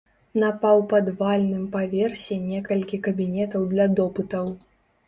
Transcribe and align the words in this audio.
На 0.43 0.47
паўпадвальным 0.63 1.69
паверсе 1.75 2.39
некалькі 2.49 3.03
кабінетаў 3.11 3.71
для 3.77 3.91
допытаў. 4.03 4.53